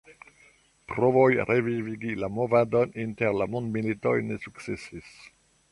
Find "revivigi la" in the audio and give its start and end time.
1.49-2.31